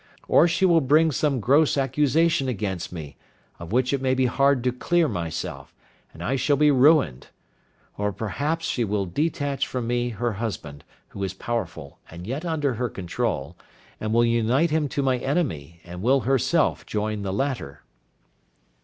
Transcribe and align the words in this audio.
Or 0.27 0.47
she 0.47 0.65
will 0.65 0.81
bring 0.81 1.11
some 1.11 1.39
gross 1.39 1.77
accusation 1.77 2.47
against 2.49 2.91
me, 2.91 3.17
of 3.59 3.71
which 3.71 3.93
it 3.93 4.01
may 4.01 4.15
be 4.15 4.25
hard 4.25 4.63
to 4.63 4.71
clear 4.71 5.07
myself, 5.07 5.75
and 6.11 6.23
I 6.23 6.37
shall 6.37 6.57
be 6.57 6.71
ruined. 6.71 7.27
Or 7.99 8.11
perhaps 8.11 8.65
she 8.65 8.83
will 8.83 9.05
detach 9.05 9.67
from 9.67 9.85
me 9.85 10.09
her 10.09 10.31
husband, 10.33 10.83
who 11.09 11.23
is 11.23 11.35
powerful, 11.35 11.99
and 12.09 12.25
yet 12.25 12.43
under 12.45 12.73
her 12.73 12.89
control, 12.89 13.55
and 13.99 14.11
will 14.11 14.25
unite 14.25 14.71
him 14.71 14.87
to 14.89 15.03
my 15.03 15.19
enemy, 15.19 15.81
or 15.87 15.99
will 15.99 16.21
herself 16.21 16.83
join 16.87 17.21
the 17.21 17.31
latter. 17.31 17.83